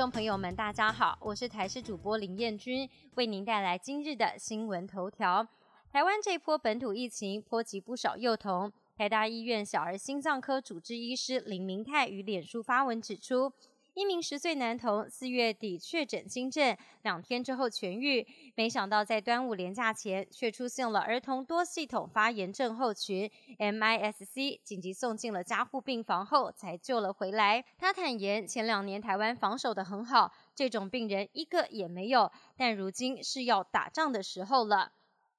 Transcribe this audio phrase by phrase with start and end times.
[0.00, 5.46] 众朋友们，大家好，我是台视主播林彦君，为您带来今日的新闻头条。
[5.92, 13.52] 台湾这波本土疫情波及不少幼童，台大医院小儿心脏科主治医师林明泰于脸书发文指出。
[13.94, 27.64] 一名十岁男童四月底确诊新症，两天之后痊愈，没想到在端午连假前却出现了儿童多系统发炎症候群 （MIS-C），紧急送进了加护病房后才救了回来。
[27.78, 34.92] 他坦言，前两年台湾防守的很好，这种病人一个也没有，但如今是要打仗的时候了。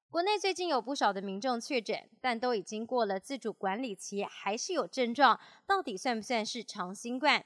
[0.10, 7.46] 国内最近有不少的民众确诊，但都已经过了自主管理期，还是有症状，到底算不算是长新冠？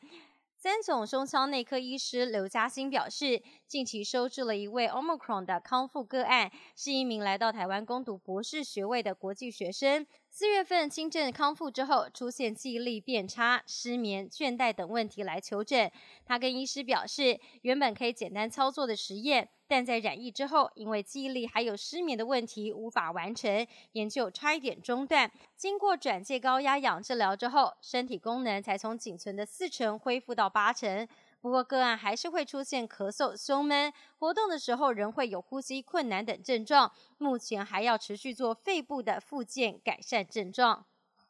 [0.65, 10.07] 三总胸腔内科医师刘嘉欣表示，近期收治了一位 Omicron 的康复个案，是一名来到台湾攻读博士学位的国际学生。
[10.31, 15.91] 四月份轻症康复之后，出现记忆力变差、失眠、倦怠等问题来求诊。
[16.25, 25.31] 他跟医师表示，原本可以简单操作的实验，但在染疫之后，因为记忆力还有失眠的问题无法完成，研究差一点中断。
[25.55, 31.07] 经过转介高压氧治疗之后，身体功能才从仅存的四成恢复到八成。
[31.41, 36.91] 不过个案还是会出现咳嗽、胸闷，活动的时候仍会有呼吸困难等症状。
[37.17, 40.85] 目前还要持续做肺部的复健，改善症状。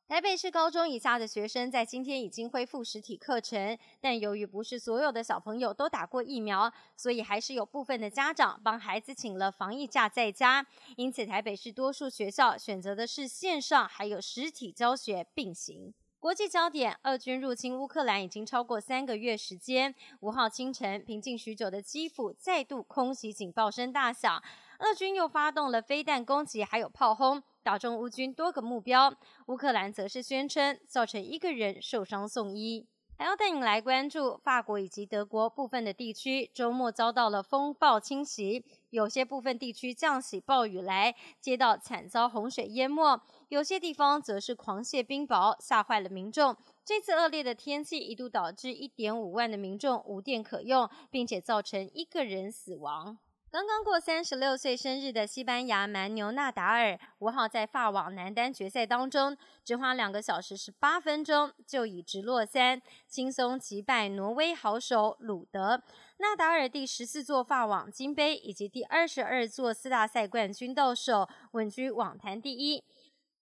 [0.08, 10.64] 台北市高中以下的学生在今天已经恢复实体课程，但由于不是所有的小朋友都打过疫苗，所以还是有部分的家长帮孩子请了防疫假在家。
[10.96, 15.92] 因此，台北市多数学校选择的是线上还有实体教学并行。
[16.20, 19.94] 国际焦点：俄军入侵乌克兰已经超过三个月时间。
[20.20, 24.42] 五号清晨，平静许久的基辅再度空袭警报声大响，
[24.80, 29.12] 俄军又发动了飞弹攻击，还有炮轰，打中乌军多个目标。
[29.48, 32.86] 乌克兰则是宣称造成一个人受伤送医。
[33.18, 46.56] 还要带你来关注法国以及德国部分的地区，周末遭到了风暴侵袭，有些部分地区降起暴雨来，街道惨遭洪水淹没；有些地方则是狂泻冰雹，吓坏了民众。
[46.84, 53.18] 这次恶劣的天气一度导致一点五万的民众无电可用，并且造成一个人死亡。
[53.52, 65.82] 刚刚过三十六岁生日的西班牙蛮牛纳达尔，五号在法网男单决赛当中，只花两个小时十八分钟，就以直落三轻松击败挪威好手鲁德。
[66.18, 72.84] 纳达尔第十四座法网金杯以及第二十二座四大赛冠军到手，稳居网坛第一。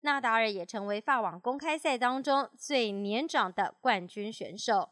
[0.02, 4.92] 纳达尔也成为法网公开赛当中最年长的冠军选手。